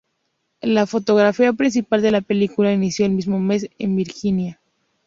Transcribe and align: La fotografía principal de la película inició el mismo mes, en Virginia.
La 0.63 0.87
fotografía 0.87 1.53
principal 1.53 2.01
de 2.01 2.09
la 2.09 2.21
película 2.21 2.73
inició 2.73 3.05
el 3.05 3.11
mismo 3.11 3.39
mes, 3.39 3.69
en 3.77 3.95
Virginia. 3.95 4.59